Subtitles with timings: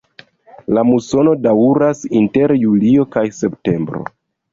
[0.77, 4.03] La musono daŭras inter julio kaj septembro.